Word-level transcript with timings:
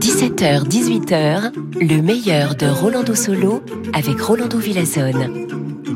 17h, 0.00 0.66
18h, 0.66 1.52
le 1.80 2.02
meilleur 2.02 2.54
de 2.56 2.66
Rolando 2.66 3.14
Solo 3.14 3.62
avec 3.92 4.20
Rolando 4.20 4.58
Villazone. 4.58 5.46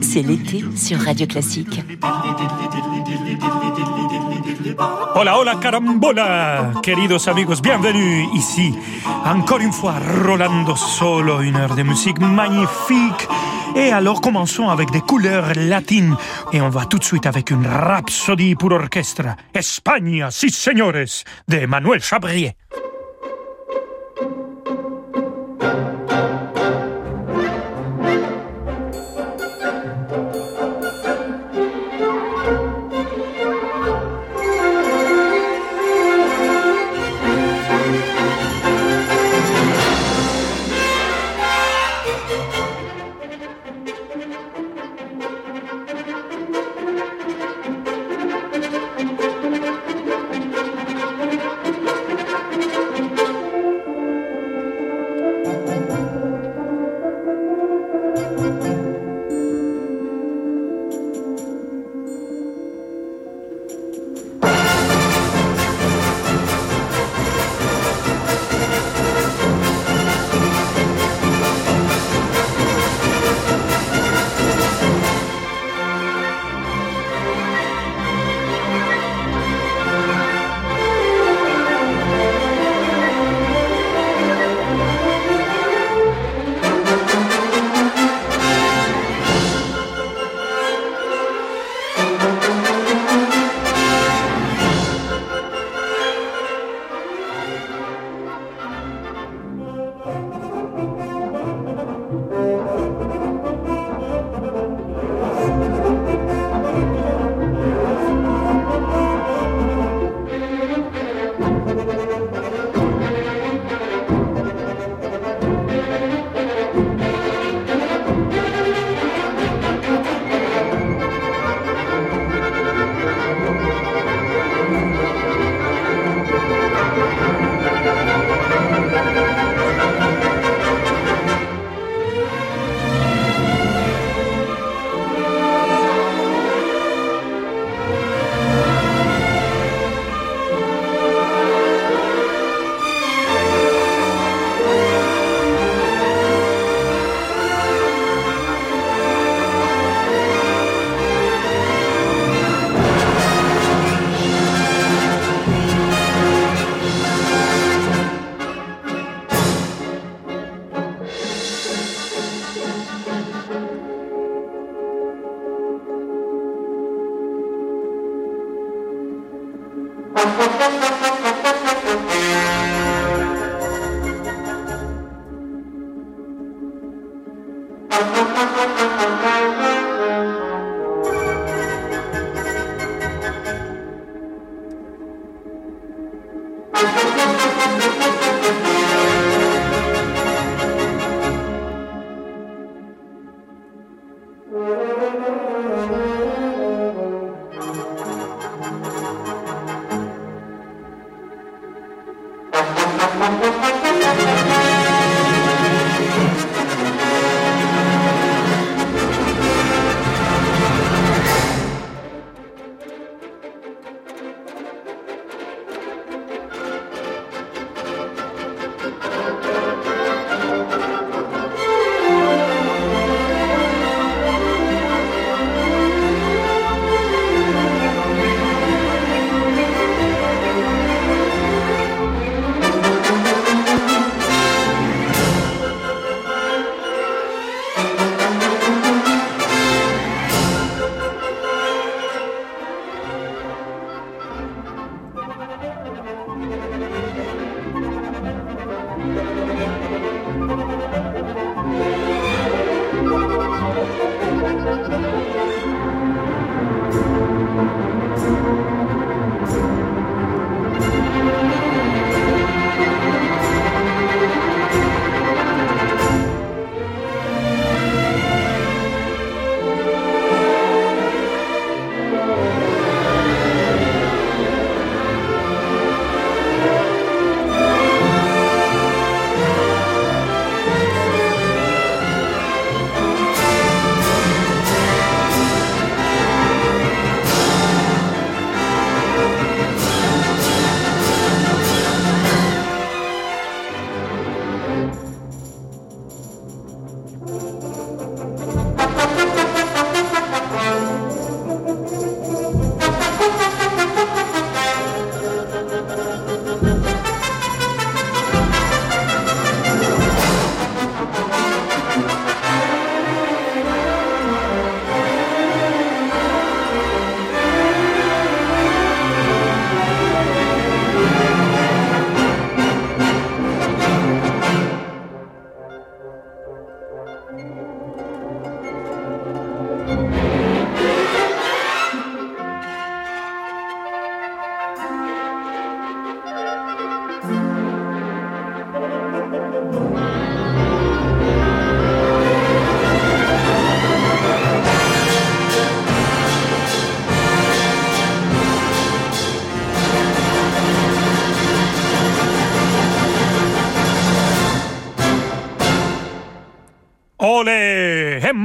C'est 0.03 0.23
l'été 0.23 0.65
sur 0.77 0.99
Radio 0.99 1.27
Classique. 1.27 1.83
Hola, 5.15 5.39
hola, 5.39 5.57
carambola, 5.57 6.73
queridos 6.82 7.29
amigos, 7.29 7.61
bienvenue 7.62 8.27
ici. 8.34 8.74
Encore 9.24 9.61
une 9.61 9.72
fois, 9.72 9.95
Rolando 10.24 10.77
Solo, 10.77 11.40
une 11.40 11.56
heure 11.56 11.74
de 11.74 11.82
musique 11.82 12.20
magnifique. 12.20 13.27
Et 13.77 13.93
alors 13.93 14.22
commençons 14.22 14.70
avec 14.70 14.90
des 14.90 15.02
couleurs 15.02 15.52
latines. 15.54 16.16
Et 16.52 16.62
on 16.62 16.70
va 16.70 16.86
tout 16.86 16.98
de 16.98 17.04
suite 17.04 17.26
avec 17.26 17.50
une 17.50 17.66
rhapsodie 17.66 18.54
pour 18.54 18.72
orchestre. 18.72 19.36
Espagne, 19.52 20.26
si 20.30 20.48
señores, 20.48 21.25
de 21.46 21.66
Manuel 21.66 22.02
Chabrier. 22.02 22.57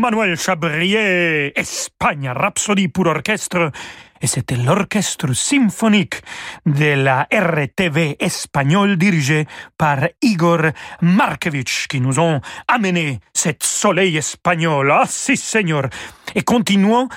Olé 0.02 0.08
Emmanuel 0.08 0.38
Chabrier, 0.38 1.54
Espagne, 1.56 2.30
Rhapsodie 2.30 2.88
pour 2.88 3.08
orchestre. 3.08 3.72
Et 4.20 4.28
c'était 4.28 4.56
l'orchestre 4.56 5.34
symphonique 5.34 6.22
de 6.66 6.96
la 6.96 7.28
RTV 7.32 8.18
espagnole 8.20 8.98
dirigé 8.98 9.46
par 9.78 10.00
Igor 10.22 10.72
Markevich 11.02 11.88
qui 11.88 12.02
nous 12.02 12.20
ont 12.20 12.42
amené 12.68 13.20
cet 13.34 13.64
soleil 13.64 14.18
espagnol. 14.18 14.92
Ah, 14.92 15.06
si, 15.08 15.38
señor. 15.38 15.88
Et 16.36 16.44
continuons, 16.44 17.08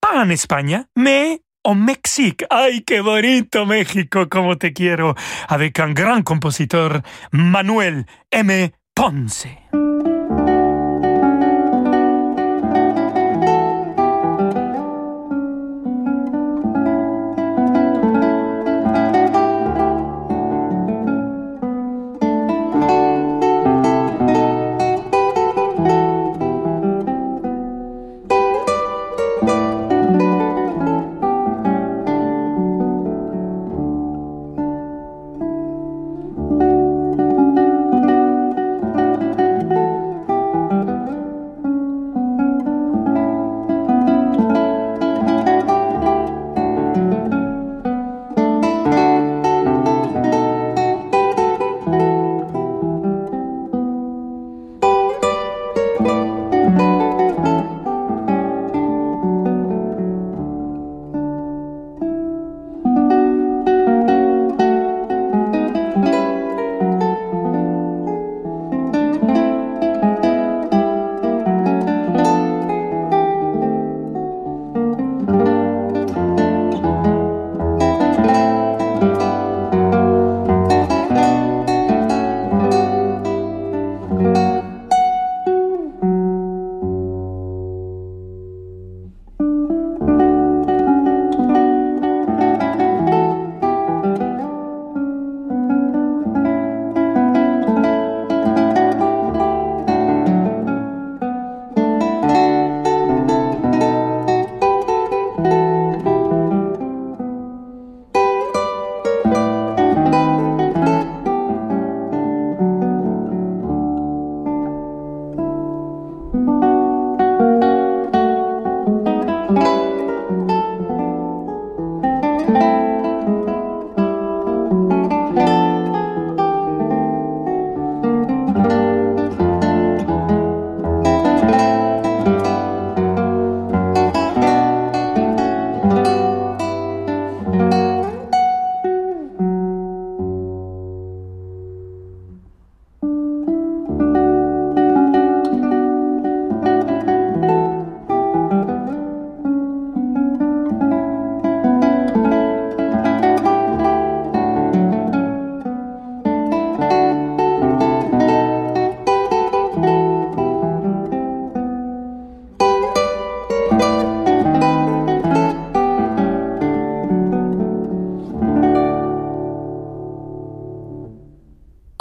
pas 0.00 0.22
en 0.22 0.30
Espagne, 0.30 0.84
mais 0.96 1.40
au 1.64 1.74
Mexique. 1.74 2.44
Ay, 2.50 2.82
qué 2.84 3.00
bonito 3.00 3.66
México, 3.66 4.26
como 4.28 4.56
te 4.56 4.72
quiero. 4.72 5.14
Avec 5.48 5.80
un 5.80 5.92
grand 5.92 6.22
compositeur, 6.22 7.00
Manuel 7.32 8.04
M. 8.30 8.70
Ponce. 8.94 9.48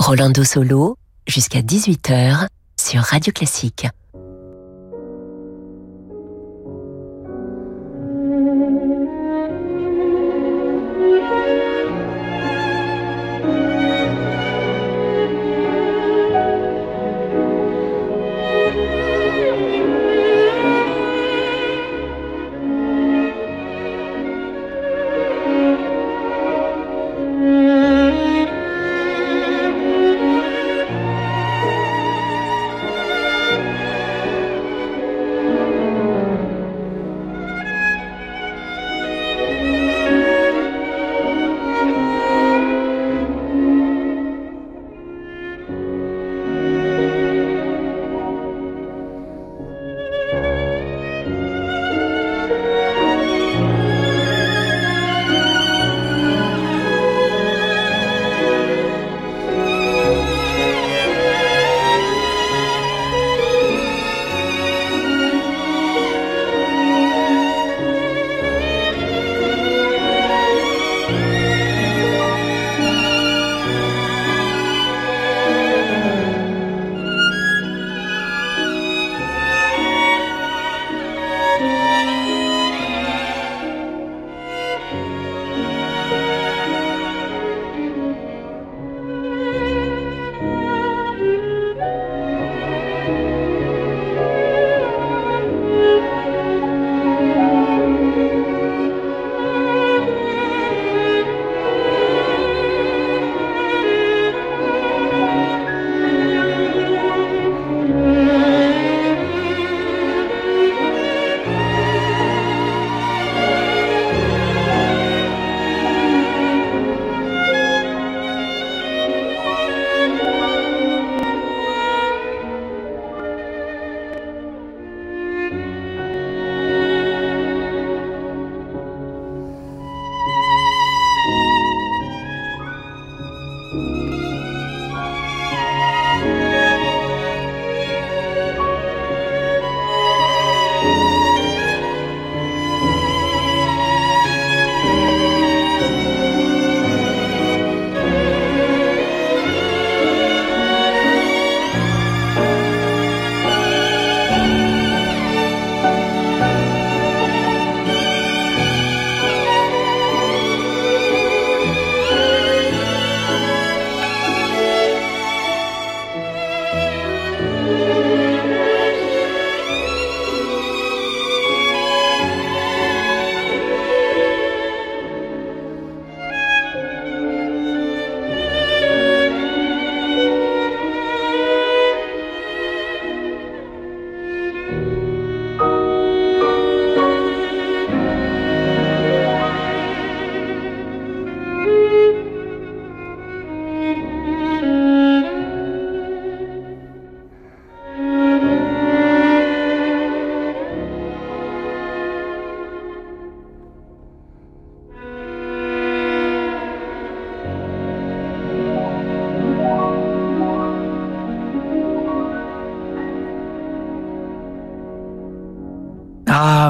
Rolando 0.08 0.46
Solo 0.46 0.96
jusqu'à 1.28 1.60
18h 1.60 2.48
sur 2.80 3.02
Radio 3.02 3.34
Classique. 3.34 3.90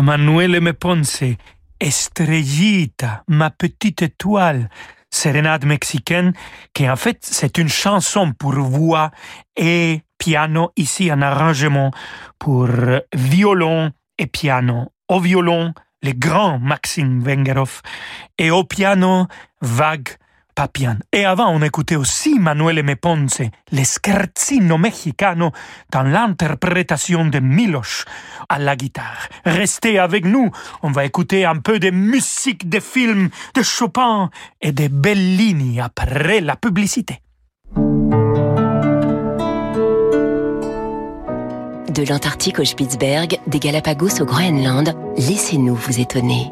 Manuel 0.08 0.56
M. 0.56 0.72
Ponce, 0.72 1.36
Estrellita, 1.82 3.26
ma 3.28 3.50
petite 3.50 4.04
étoile, 4.04 4.70
sérénade 5.12 5.66
mexicaine, 5.66 6.32
qui 6.74 6.90
en 6.90 6.96
fait 6.96 7.18
c'est 7.22 7.58
une 7.58 7.68
chanson 7.68 8.32
pour 8.32 8.54
voix 8.54 9.12
et 9.58 10.00
piano, 10.18 10.72
ici 10.78 11.12
un 11.12 11.22
arrangement 11.22 11.92
pour 12.40 12.70
violon 13.14 13.92
et 14.18 14.28
piano. 14.28 14.94
Au 15.10 15.20
violon, 15.20 15.74
le 16.02 16.14
grand 16.14 16.58
Maxime 16.58 17.22
Wengerhoff, 17.22 17.82
et 18.38 18.50
au 18.50 18.64
piano, 18.64 19.28
vague 19.60 20.08
Papian. 20.58 20.98
Et 21.14 21.24
avant, 21.24 21.50
on 21.50 21.62
écoutait 21.62 21.98
aussi 21.98 22.40
Manuel 22.40 22.80
M. 22.80 22.96
Ponce, 22.96 23.44
scherzino 23.72 24.80
mexicano, 24.80 25.52
dans 25.92 26.02
l'interprétation 26.02 27.26
de 27.26 27.38
Miloš 27.38 28.06
à 28.50 28.58
la 28.58 28.76
guitare. 28.76 29.28
Restez 29.46 30.00
avec 30.00 30.26
nous, 30.26 30.50
on 30.82 30.90
va 30.90 31.06
écouter 31.06 31.46
un 31.46 31.58
peu 31.58 31.78
de 31.78 31.92
musique 31.92 32.68
de 32.70 32.80
films 32.80 33.30
de 33.54 33.62
Chopin 33.62 34.32
et 34.60 34.72
de 34.72 34.88
Bellini 34.88 35.80
après 35.80 36.42
la 36.42 36.56
publicité. 36.56 37.22
De 41.94 42.10
l'Antarctique 42.10 42.58
au 42.58 42.66
Spitzberg, 42.66 43.38
des 43.46 43.60
Galapagos 43.60 44.22
au 44.22 44.26
Groenland, 44.26 44.96
laissez-nous 45.18 45.76
vous 45.76 46.00
étonner. 46.00 46.52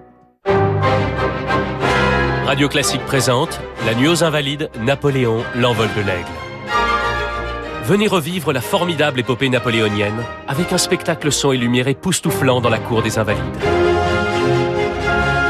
Radio 2.45 2.67
Classique 2.67 3.05
présente 3.05 3.61
La 3.85 3.93
nuit 3.93 4.07
aux 4.07 4.23
Invalides, 4.23 4.69
Napoléon, 4.81 5.43
l'envol 5.55 5.87
de 5.95 6.01
l'aigle. 6.01 6.27
Venez 7.85 8.07
revivre 8.07 8.51
la 8.51 8.61
formidable 8.61 9.19
épopée 9.19 9.47
napoléonienne 9.47 10.23
avec 10.47 10.73
un 10.73 10.77
spectacle 10.77 11.31
son 11.31 11.51
et 11.51 11.57
lumière 11.57 11.87
époustouflant 11.87 12.59
dans 12.59 12.69
la 12.69 12.79
cour 12.79 13.03
des 13.03 13.19
Invalides. 13.19 13.43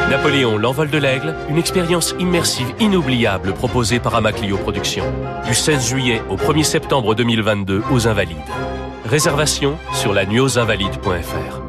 Napoléon, 0.10 0.58
l'envol 0.58 0.90
de 0.90 0.98
l'aigle, 0.98 1.34
une 1.50 1.58
expérience 1.58 2.14
immersive 2.20 2.74
inoubliable 2.80 3.54
proposée 3.54 4.00
par 4.00 4.14
Amaclio 4.16 4.58
Productions. 4.58 5.06
Du 5.48 5.56
16 5.56 5.88
juillet 5.88 6.22
au 6.30 6.36
1er 6.36 6.64
septembre 6.64 7.16
2022 7.16 7.84
aux 7.90 8.08
Invalides. 8.08 8.38
Réservation 9.06 9.78
sur 9.94 10.14
la 10.14 10.24
invalides.fr. 10.24 11.62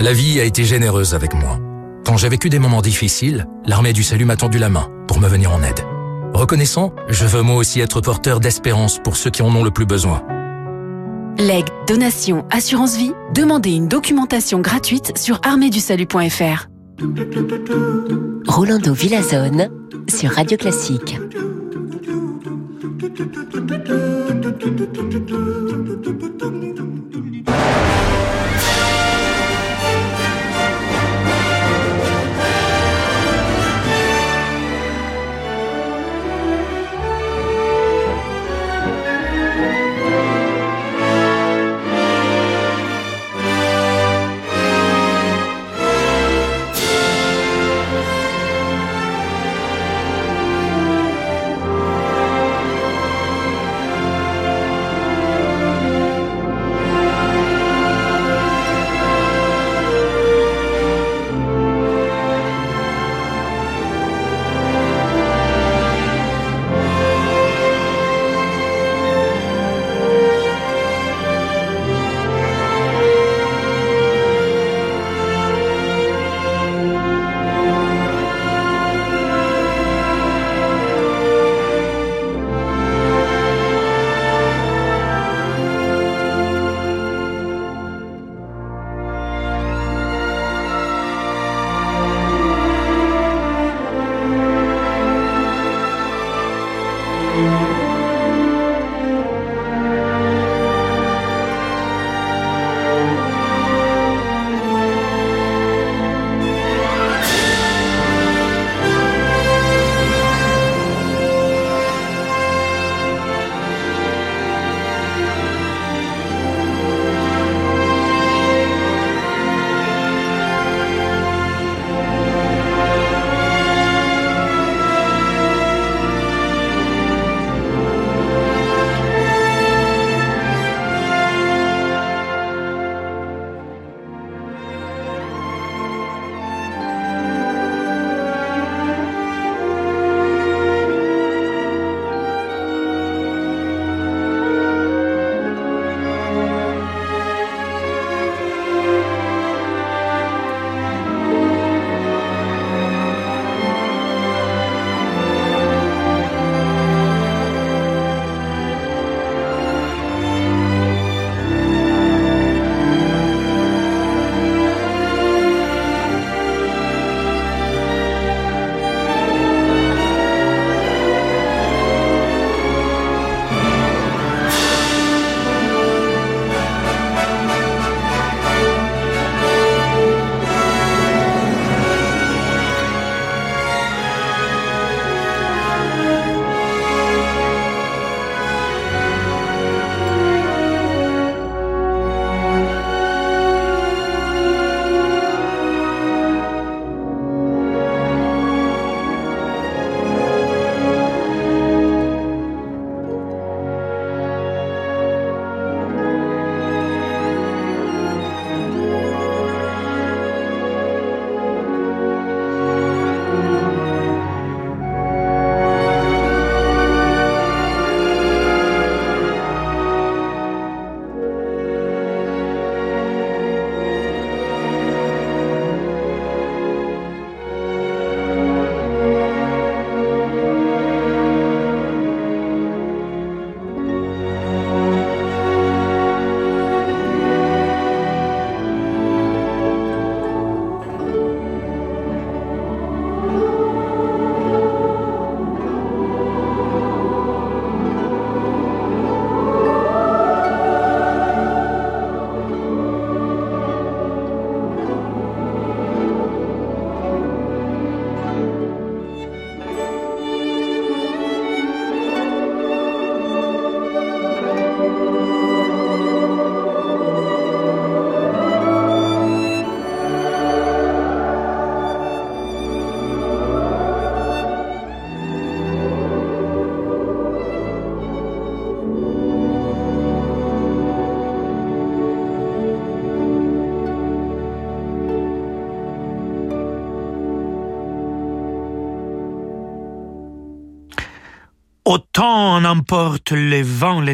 La 0.00 0.12
vie 0.12 0.40
a 0.40 0.44
été 0.44 0.64
généreuse 0.64 1.14
avec 1.14 1.32
moi. 1.34 1.58
Quand 2.04 2.18
j'ai 2.18 2.28
vécu 2.28 2.50
des 2.50 2.58
moments 2.58 2.82
difficiles, 2.82 3.46
l'armée 3.64 3.94
du 3.94 4.02
salut 4.02 4.26
m'a 4.26 4.36
tendu 4.36 4.58
la 4.58 4.68
main 4.68 4.90
pour 5.08 5.20
me 5.20 5.26
venir 5.26 5.52
en 5.52 5.62
aide. 5.62 5.80
Reconnaissant, 6.34 6.92
je 7.08 7.24
veux 7.24 7.40
moi 7.40 7.56
aussi 7.56 7.80
être 7.80 8.02
porteur 8.02 8.40
d'espérance 8.40 8.98
pour 9.02 9.16
ceux 9.16 9.30
qui 9.30 9.40
en 9.40 9.54
ont 9.56 9.64
le 9.64 9.70
plus 9.70 9.86
besoin. 9.86 10.22
Leg, 11.38 11.64
donation, 11.86 12.44
assurance 12.50 12.96
vie, 12.96 13.12
demandez 13.34 13.72
une 13.72 13.88
documentation 13.88 14.60
gratuite 14.60 15.16
sur 15.16 15.40
arméedusalut.fr. 15.44 16.66
Rolando 18.46 18.92
Villazone 18.92 19.70
sur 20.08 20.30
Radio 20.32 20.58
Classique. 20.58 21.18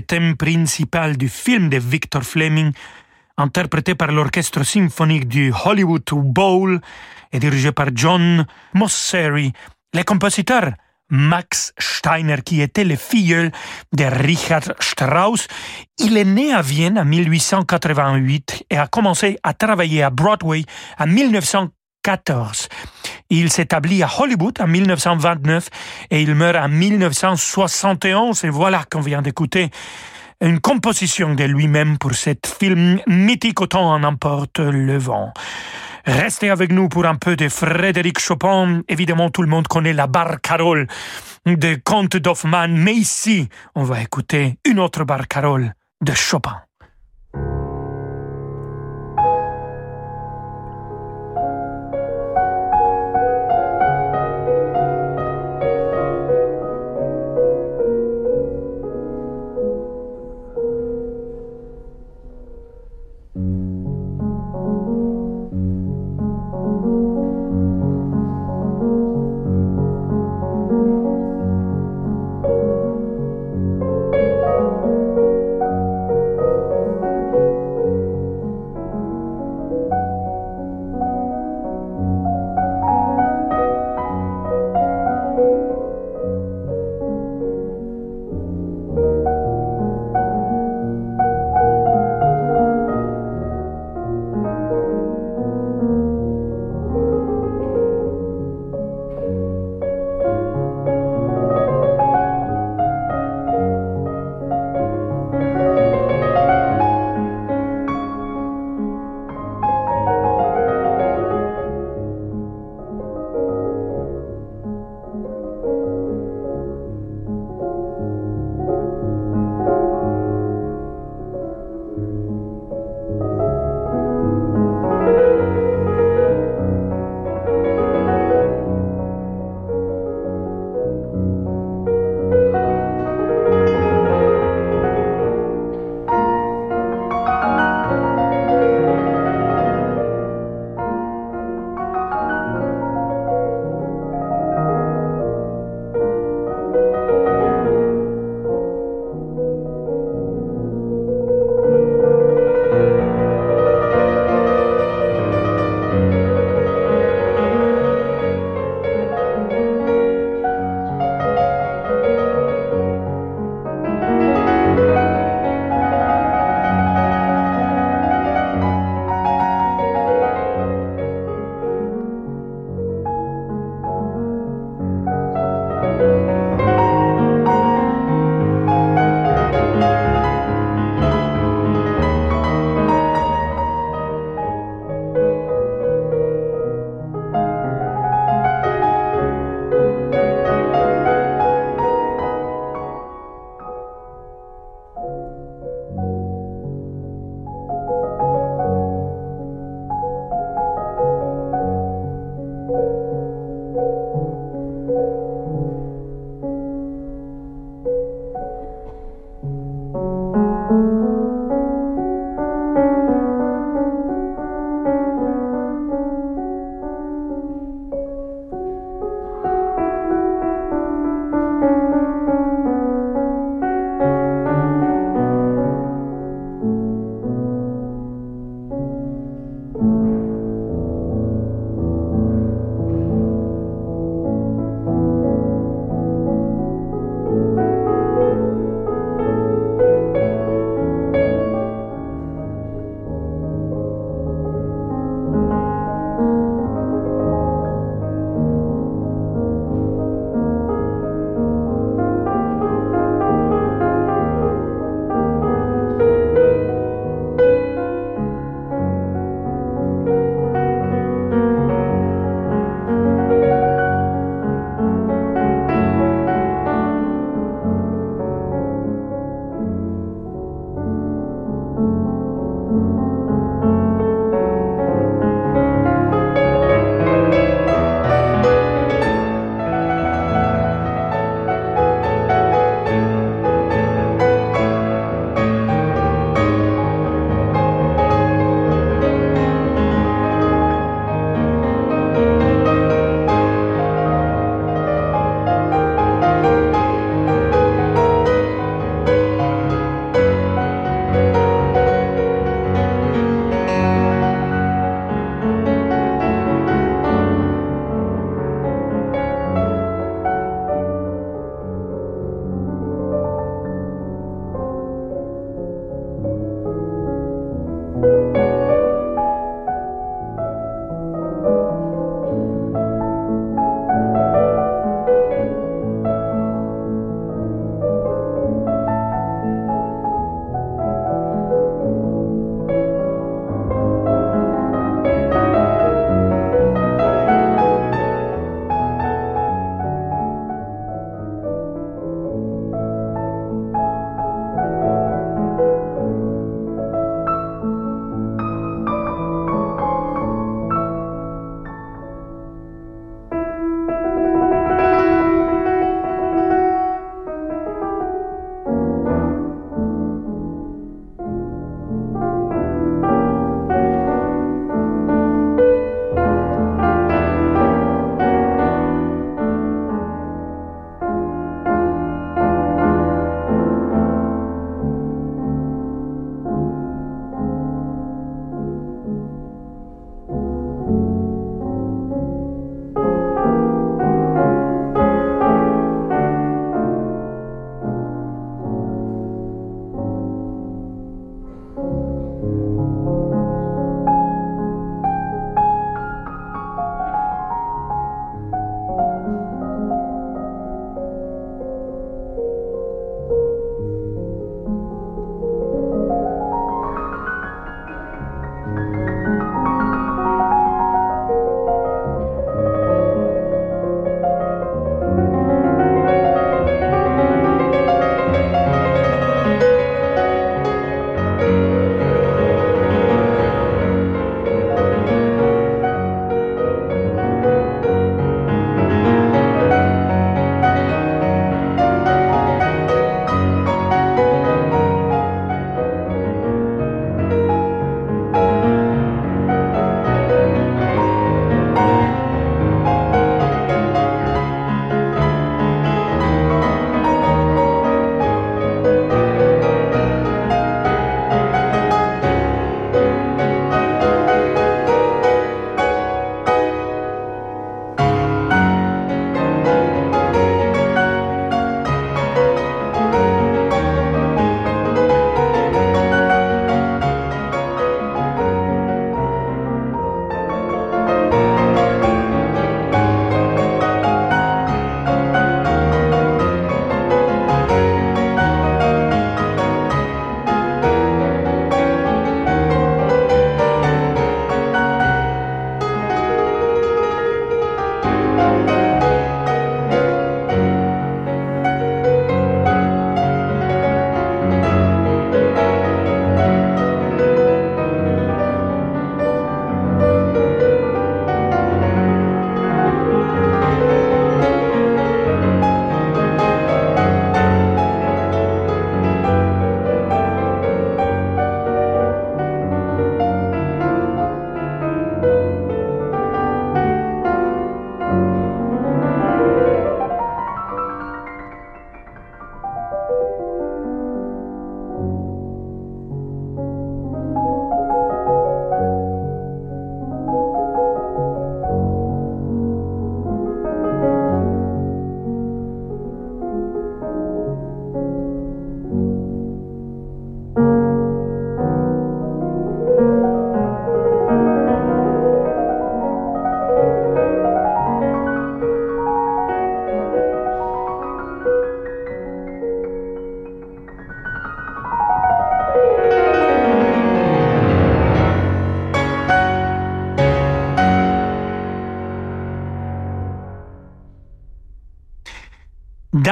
Le 0.01 0.07
thème 0.07 0.35
principal 0.35 1.19
du 1.19 1.29
film 1.29 1.69
de 1.69 1.77
Victor 1.77 2.23
Fleming, 2.23 2.73
interprété 3.37 3.95
par 3.95 4.11
l'orchestre 4.11 4.63
symphonique 4.63 5.29
du 5.29 5.53
Hollywood 5.67 6.09
Bowl 6.11 6.81
et 7.33 7.39
dirigé 7.39 7.71
par 7.71 7.89
John 7.95 8.47
Mosseri, 8.73 9.53
le 9.93 10.03
compositeur 10.03 10.73
Max 11.11 11.75
Steiner, 11.79 12.39
qui 12.43 12.63
était 12.63 12.85
le 12.85 12.97
filleul 12.97 13.53
de 13.93 14.05
Richard 14.05 14.73
Strauss. 14.81 15.49
Il 15.99 16.17
est 16.17 16.25
né 16.25 16.55
à 16.55 16.63
Vienne 16.63 16.99
en 16.99 17.05
1888 17.05 18.65
et 18.71 18.79
a 18.79 18.87
commencé 18.87 19.39
à 19.43 19.53
travailler 19.53 20.03
à 20.03 20.09
Broadway 20.09 20.65
en 20.99 21.07
1914. 21.07 22.69
Il 23.31 23.51
s'établit 23.51 24.03
à 24.03 24.11
Hollywood 24.19 24.61
en 24.61 24.67
1929 24.67 25.69
et 26.11 26.21
il 26.21 26.35
meurt 26.35 26.57
en 26.57 26.69
1971. 26.69 28.45
Et 28.45 28.51
voilà 28.51 28.85
qu'on 28.91 29.01
vient 29.01 29.23
d'écouter 29.23 29.71
une 30.41 30.61
composition 30.61 31.35
de 31.35 31.45
lui-même 31.45 31.99
pour 31.99 32.15
cet 32.15 32.47
film 32.47 33.01
mythique 33.07 33.61
autant 33.61 33.93
en 33.93 34.03
emporte 34.03 34.59
le 34.59 34.99
vent. 34.99 35.33
Restez 36.07 36.51
avec 36.51 36.73
nous 36.73 36.89
pour 36.89 37.07
un 37.07 37.15
peu 37.15 37.37
de 37.37 37.49
Frédéric 37.49 38.19
Chopin. 38.19 38.81
Évidemment, 38.89 39.31
tout 39.31 39.43
le 39.43 39.49
monde 39.49 39.69
connaît 39.69 39.93
la 39.93 40.07
barcarolle 40.07 40.87
de 41.47 41.79
Comte 41.85 42.17
d'Hoffmann, 42.17 42.77
mais 42.77 42.95
ici, 42.95 43.49
on 43.75 43.85
va 43.85 44.03
écouter 44.03 44.59
une 44.65 44.81
autre 44.81 45.05
barcarolle 45.05 45.75
de 46.01 46.13
Chopin. 46.15 46.63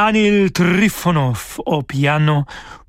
Daniel 0.09 0.49
Trifonov 0.53 1.61
au 1.66 1.83
piano 1.83 2.44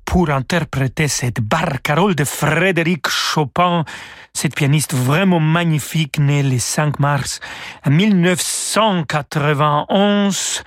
pour 0.06 0.30
interpréter 0.30 1.06
cette 1.06 1.42
barcarolle 1.42 2.14
de 2.14 2.24
Frédéric 2.24 3.10
Chopin, 3.10 3.84
cette 4.32 4.56
pianiste 4.56 4.94
vraiment 4.94 5.38
magnifique 5.38 6.18
née 6.18 6.42
le 6.42 6.58
5 6.58 6.98
mars 6.98 7.40
1991 7.86 10.62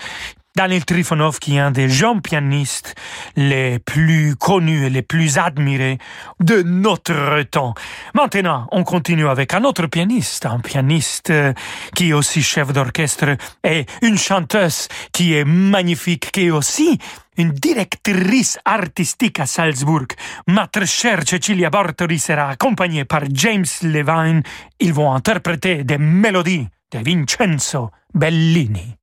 Daniel 0.56 0.86
Trifonov, 0.86 1.39
qui 1.39 1.56
est 1.56 1.60
un 1.60 1.72
des 1.72 1.89
jeunes 1.89 2.22
pianistes 2.22 2.94
les 3.36 3.80
plus 3.80 4.36
connus 4.36 4.86
et 4.86 4.89
les 4.92 5.02
plus 5.02 5.39
admirés 5.39 5.98
de 6.39 6.62
notre 6.62 7.42
temps. 7.44 7.74
Maintenant, 8.13 8.68
on 8.72 8.84
continue 8.84 9.28
avec 9.28 9.56
un 9.56 9.63
autre 9.63 9.88
pianiste, 9.88 10.46
un 10.46 10.60
pianiste 10.60 11.32
euh, 11.32 11.54
qui 11.96 12.10
est 12.10 12.13
aussi 12.13 12.44
chef 12.44 12.72
d'orchestre 12.72 13.36
et 13.63 13.88
une 14.04 14.18
chanteuse 14.18 14.88
qui 15.12 15.34
est 15.34 15.44
magnifique, 15.44 16.32
qui 16.32 16.46
est 16.46 16.52
aussi 16.52 17.00
une 17.38 17.52
directrice 17.52 18.60
artistique 18.63 19.39
à 19.39 19.48
Salzburg. 19.48 20.08
Ma 20.48 20.68
très 20.68 20.86
chère 20.86 21.22
Cecilia 21.28 21.72
Bartori 21.72 22.20
sera 22.20 22.50
accompagnée 22.50 23.06
par 23.06 23.24
James 23.32 23.66
Levine. 23.82 24.44
Ils 24.80 24.94
vont 24.94 25.13
interpréter 25.13 25.84
des 25.84 25.98
mélodies 25.98 26.68
de 26.92 27.00
Vincenzo 27.00 27.89
Bellini. 28.13 29.03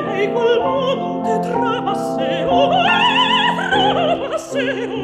quel 0.31 0.59
mondo 0.59 1.21
che 1.21 1.39
trapasseo, 1.49 2.71
eh, 2.71 3.69
trapasseo, 3.71 5.00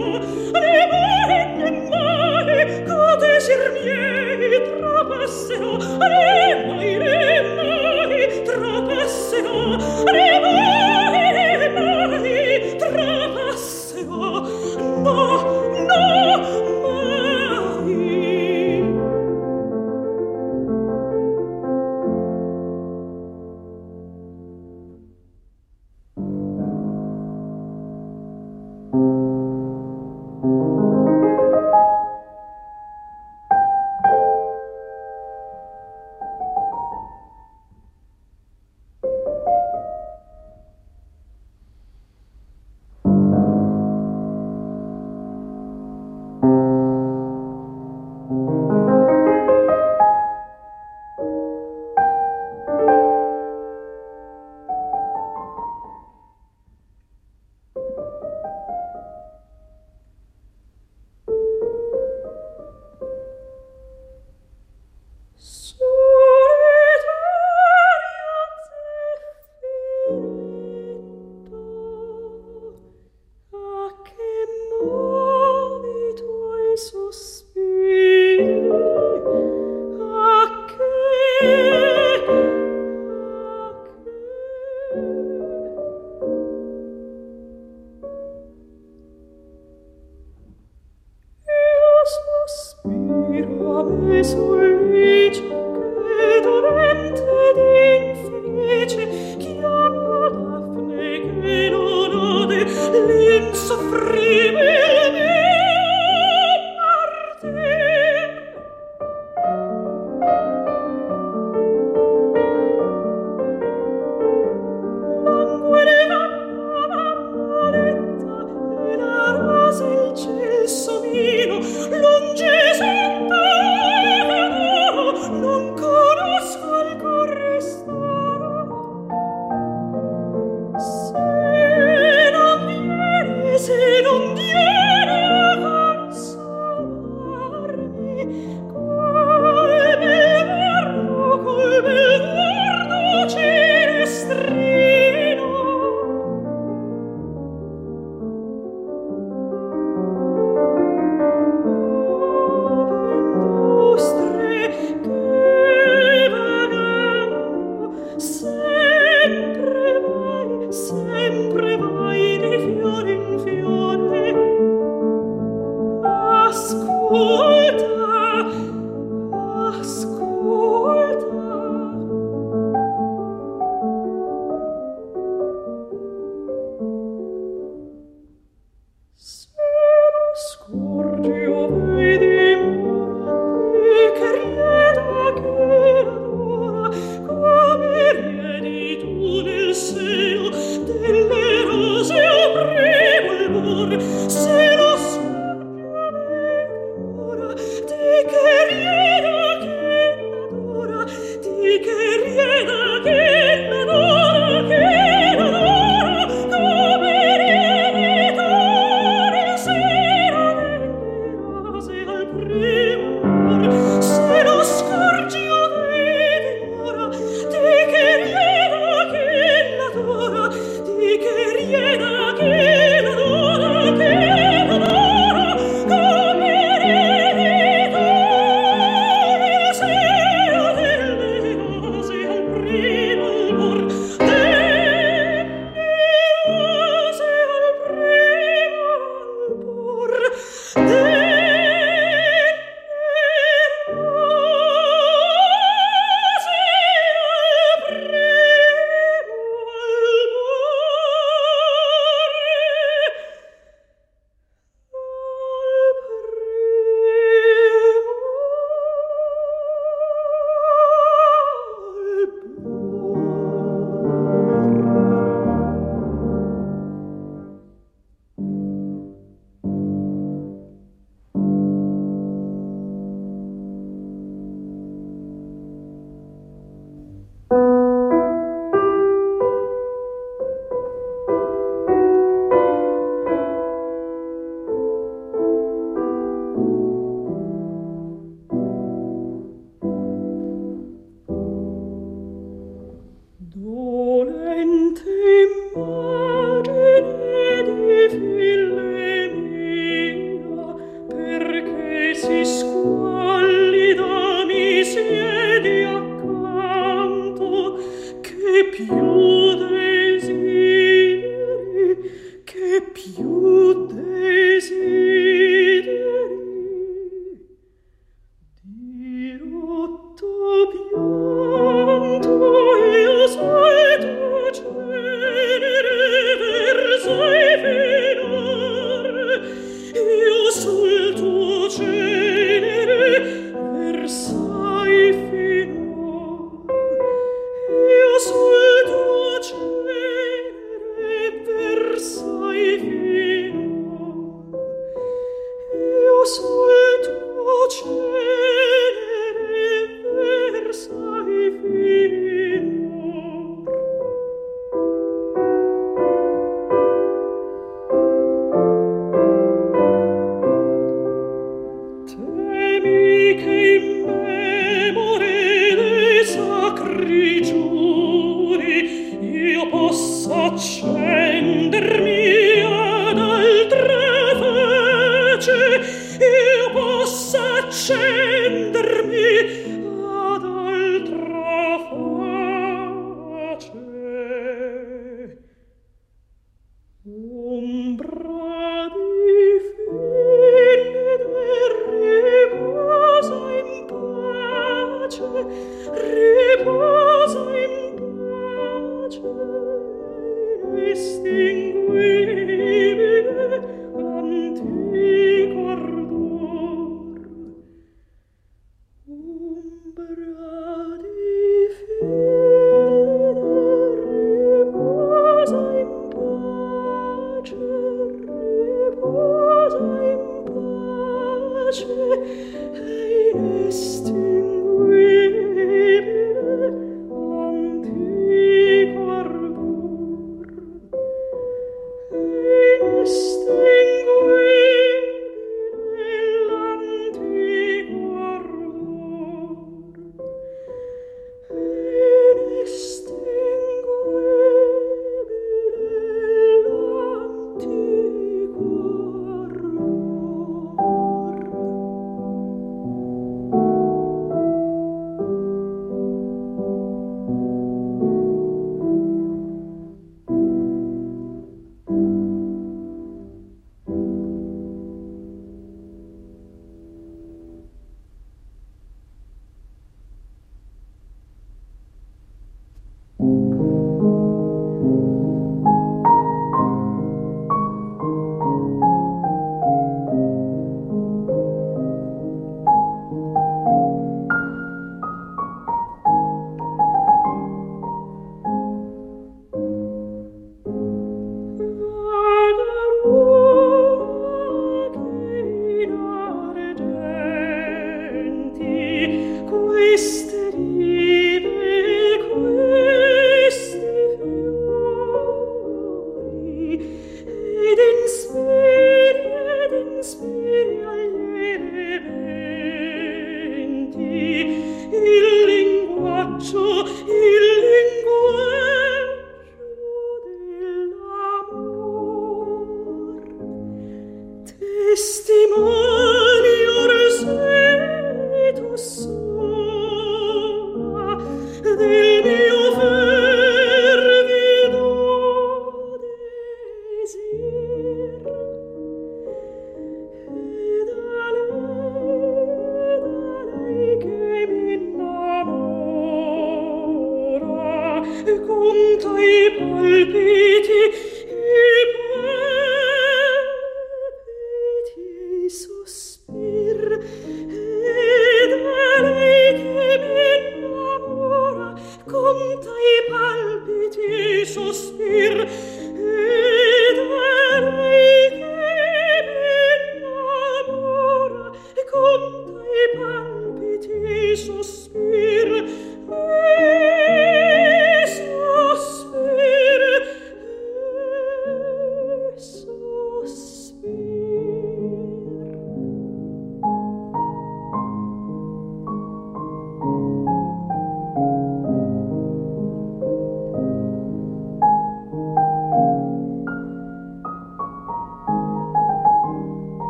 Christi 524.98 525.46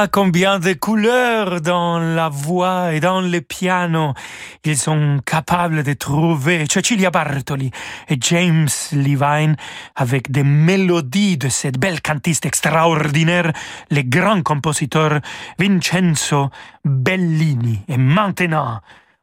Ah, 0.00 0.06
combien 0.06 0.60
de 0.60 0.74
couleurs 0.74 1.60
dans 1.60 1.98
la 1.98 2.28
voix 2.28 2.92
et 2.92 3.00
dans 3.00 3.20
le 3.20 3.40
piano 3.40 4.14
ils 4.62 4.76
sont 4.76 5.18
capables 5.26 5.82
de 5.82 5.92
trouver. 5.94 6.66
Cecilia 6.70 7.10
Bartoli 7.10 7.72
et 8.08 8.16
James 8.20 8.68
Levine 8.92 9.56
avec 9.96 10.30
des 10.30 10.44
mélodies 10.44 11.36
de 11.36 11.48
cette 11.48 11.80
belle 11.80 12.00
cantiste 12.00 12.46
extraordinaire, 12.46 13.50
le 13.90 14.02
grand 14.02 14.40
compositeur 14.44 15.18
Vincenzo 15.58 16.50
Bellini. 16.84 17.80
Et 17.88 17.96
maintenant, 17.96 18.78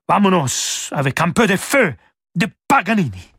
vamonos 0.10 0.90
avec 0.92 1.22
un 1.22 1.30
peu 1.30 1.48
de 1.48 1.56
feu 1.56 1.96
de 2.36 2.48
Paganini. 2.68 3.32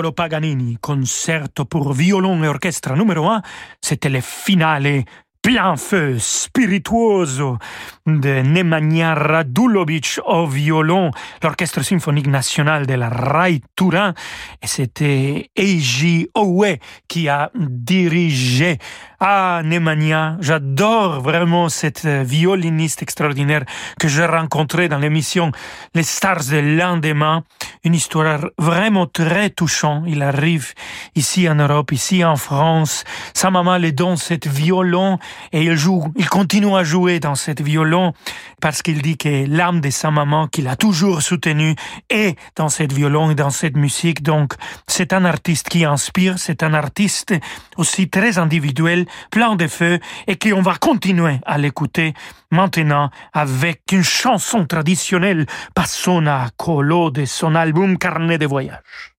Paganini, 0.00 0.78
concerto 0.80 1.66
pour 1.66 1.92
violon 1.92 2.42
et 2.42 2.48
orchestre 2.48 2.94
numéro 2.94 3.28
1, 3.28 3.42
c'était 3.82 4.08
le 4.08 4.20
finale 4.22 5.04
plein 5.42 5.76
feu, 5.76 6.18
spirituoso 6.18 7.58
de 8.06 8.42
Nemanja 8.42 9.14
Radulovic 9.14 10.20
au 10.24 10.46
violon, 10.46 11.10
l'Orchestre 11.42 11.82
symphonique 11.82 12.28
national 12.28 12.86
de 12.86 12.94
la 12.94 13.08
Rai 13.08 13.60
Turin, 13.76 14.14
et 14.62 14.66
c'était 14.66 15.50
Eiji 15.56 16.28
Owe 16.34 16.78
qui 17.08 17.28
a 17.28 17.50
dirigé. 17.54 18.78
Ah, 19.24 19.62
Nemanja, 19.64 20.36
j'adore 20.40 21.20
vraiment 21.20 21.68
cette 21.68 22.06
violiniste 22.06 23.02
extraordinaire 23.02 23.62
que 24.00 24.08
j'ai 24.08 24.26
rencontrée 24.26 24.88
dans 24.88 24.98
l'émission 24.98 25.52
Les 25.94 26.02
Stars 26.02 26.46
de 26.50 26.56
lendemain. 26.56 27.44
Une 27.84 27.94
histoire 27.94 28.40
vraiment 28.58 29.06
très 29.06 29.50
touchante. 29.50 30.02
Il 30.08 30.24
arrive 30.24 30.72
ici 31.14 31.48
en 31.48 31.54
Europe, 31.54 31.92
ici 31.92 32.24
en 32.24 32.34
France. 32.34 33.04
Sa 33.32 33.52
maman 33.52 33.78
lui 33.78 33.92
donne 33.92 34.16
cette 34.16 34.48
violon 34.48 35.20
et 35.52 35.62
il 35.62 35.76
joue, 35.76 36.12
il 36.16 36.28
continue 36.28 36.74
à 36.74 36.82
jouer 36.82 37.20
dans 37.20 37.36
cette 37.36 37.60
violon 37.60 38.14
parce 38.62 38.80
qu'il 38.80 39.02
dit 39.02 39.18
que 39.18 39.44
l'âme 39.48 39.80
de 39.80 39.90
sa 39.90 40.10
maman 40.12 40.46
qu'il 40.46 40.68
a 40.68 40.76
toujours 40.76 41.20
soutenue 41.20 41.74
est 42.08 42.38
dans 42.56 42.68
cette 42.68 42.92
violon 42.92 43.32
et 43.32 43.34
dans 43.34 43.50
cette 43.50 43.76
musique. 43.76 44.22
Donc, 44.22 44.54
c'est 44.86 45.12
un 45.12 45.24
artiste 45.24 45.68
qui 45.68 45.84
inspire, 45.84 46.38
c'est 46.38 46.62
un 46.62 46.72
artiste 46.72 47.34
aussi 47.76 48.08
très 48.08 48.38
individuel, 48.38 49.04
plein 49.32 49.56
de 49.56 49.66
feu 49.66 49.98
et 50.28 50.36
qu'on 50.36 50.62
va 50.62 50.76
continuer 50.76 51.40
à 51.44 51.58
l'écouter 51.58 52.14
maintenant 52.52 53.10
avec 53.32 53.82
une 53.90 54.04
chanson 54.04 54.64
traditionnelle, 54.64 55.46
Passona 55.74 56.48
Colo 56.56 57.10
de 57.10 57.24
son 57.24 57.56
album 57.56 57.98
Carnet 57.98 58.38
de 58.38 58.46
voyage. 58.46 59.12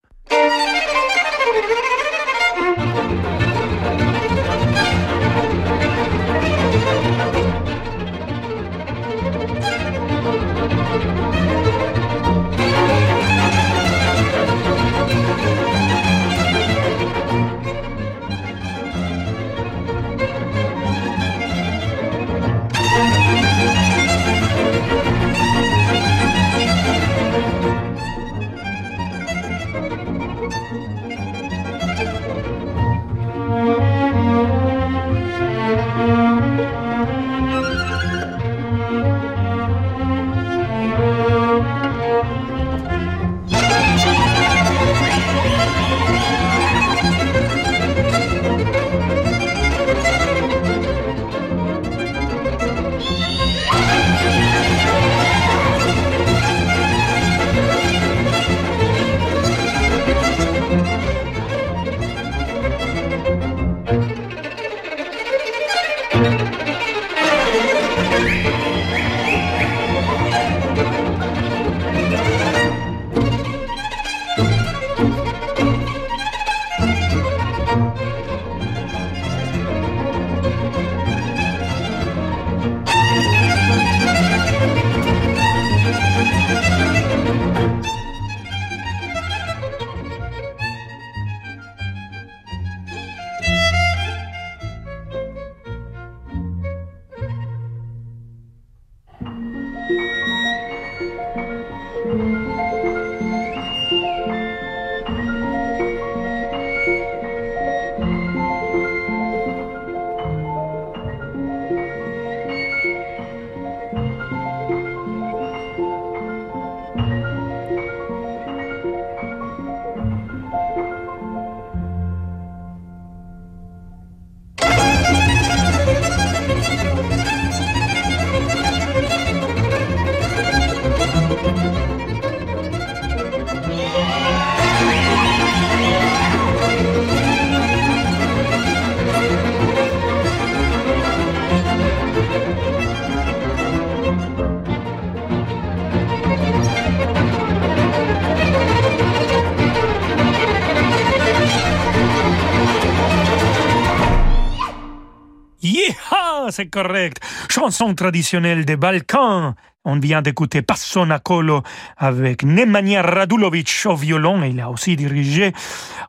correct. 156.74 157.20
Chanson 157.50 157.94
traditionnelle 157.94 158.66
des 158.66 158.76
Balkans. 158.76 159.54
On 159.86 160.00
vient 160.00 160.22
d'écouter 160.22 160.62
Passona 160.62 161.20
Colo 161.20 161.62
avec 161.98 162.44
Nemanja 162.44 163.02
Radulovic 163.02 163.70
au 163.86 163.96
violon. 163.96 164.42
Il 164.44 164.60
a 164.60 164.70
aussi 164.70 164.96
dirigé 164.96 165.54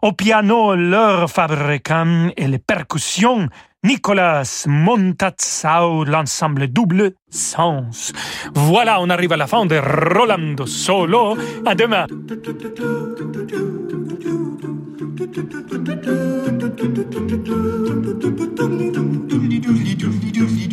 au 0.00 0.12
piano 0.12 0.74
leur 0.74 1.30
fabricant 1.30 2.30
et 2.36 2.48
les 2.48 2.58
percussions. 2.58 3.48
Nicolas 3.82 4.64
Montazzao, 4.66 6.04
l'ensemble 6.04 6.68
double 6.68 7.12
sens. 7.28 8.12
Voilà, 8.54 9.02
on 9.02 9.10
arrive 9.10 9.32
à 9.32 9.36
la 9.36 9.46
fin 9.46 9.66
de 9.66 9.76
Rolando 9.76 10.64
Solo. 10.64 11.36
À 11.66 11.74
demain. 11.74 12.06